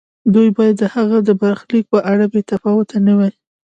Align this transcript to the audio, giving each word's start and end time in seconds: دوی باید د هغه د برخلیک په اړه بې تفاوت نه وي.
دوی 0.33 0.49
باید 0.57 0.75
د 0.79 0.83
هغه 0.95 1.17
د 1.27 1.29
برخلیک 1.41 1.85
په 1.93 1.99
اړه 2.11 2.25
بې 2.31 2.41
تفاوت 2.51 2.89
نه 3.07 3.13
وي. 3.19 3.31